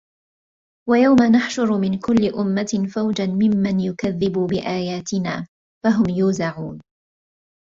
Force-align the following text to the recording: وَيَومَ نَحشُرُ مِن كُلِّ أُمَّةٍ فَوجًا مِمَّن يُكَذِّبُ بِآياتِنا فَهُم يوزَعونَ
وَيَومَ 0.89 1.17
نَحشُرُ 1.31 1.77
مِن 1.77 1.99
كُلِّ 1.99 2.33
أُمَّةٍ 2.35 2.87
فَوجًا 2.93 3.25
مِمَّن 3.27 3.79
يُكَذِّبُ 3.79 4.31
بِآياتِنا 4.31 5.47
فَهُم 5.83 6.09
يوزَعونَ 6.09 6.79